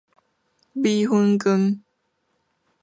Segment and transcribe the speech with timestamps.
[0.73, 1.79] 米粉羹